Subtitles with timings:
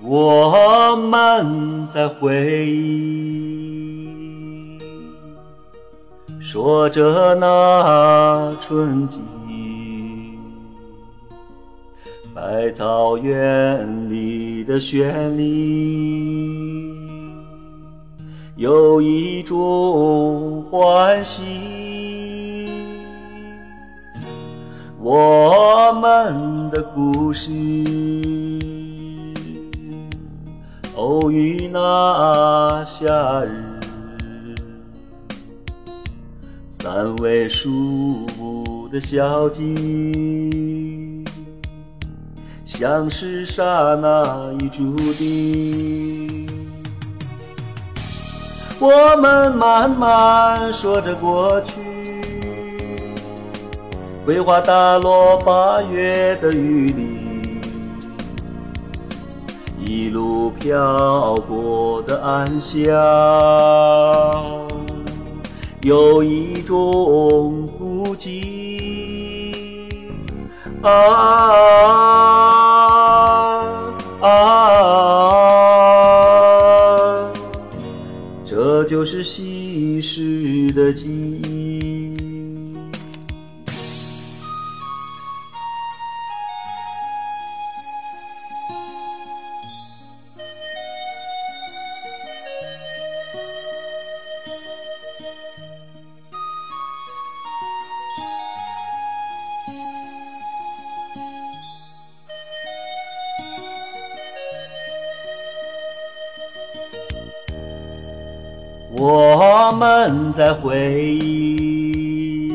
[0.00, 4.08] 我们在回忆，
[6.38, 9.20] 说着那春季，
[12.32, 16.94] 百草园里的绚丽，
[18.54, 22.70] 有一种欢喜。
[25.00, 27.50] 我们的故事。
[30.98, 33.62] 偶遇那夏日，
[36.68, 38.26] 三位数
[38.92, 41.24] 的小径，
[42.64, 43.62] 像是刹
[43.94, 46.44] 那已注定。
[48.80, 51.74] 我们慢慢说着过去，
[54.26, 57.27] 桂花打落八月的雨里。
[59.80, 62.84] 一路飘过的暗香，
[65.82, 69.88] 有一种孤寂。
[70.82, 70.90] 啊
[74.20, 74.28] 啊！
[78.44, 81.57] 这就是西施的记忆。
[108.96, 112.50] 我们在回忆，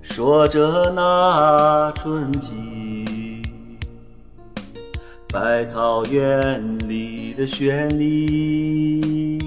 [0.00, 3.42] 说着那春季，
[5.28, 9.38] 百草园里的绚丽，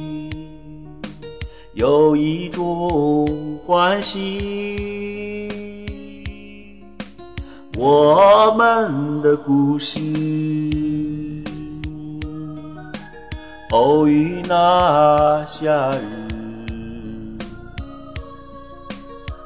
[1.73, 5.49] 有一种欢喜。
[7.75, 10.92] 我们的故事。
[13.73, 16.05] 偶遇那夏日，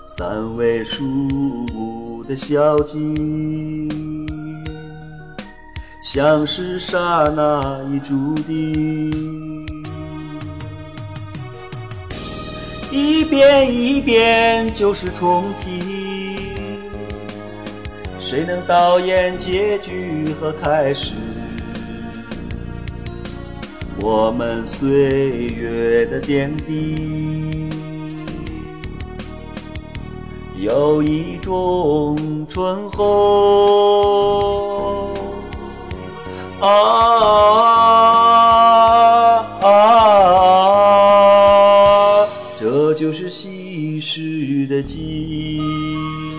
[0.05, 3.87] 三位数的小径，
[6.03, 9.65] 像是刹那已注定。
[12.91, 16.35] 一遍一遍就是重提，
[18.19, 21.13] 谁能导演结局和开始？
[23.99, 24.89] 我们岁
[25.47, 27.67] 月的点滴，
[30.55, 32.15] 有一种
[32.47, 33.97] 醇厚。
[36.59, 36.67] 啊
[39.61, 39.67] 啊！
[42.59, 46.36] 这就是稀释的记忆。